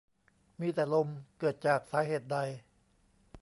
[0.59, 1.07] มีแต่ลม
[1.39, 2.37] เกิดจากสาเหตุใด